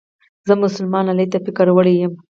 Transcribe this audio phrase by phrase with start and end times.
[0.47, 2.19] زه مسلمان لالي ته فکر وړې يمه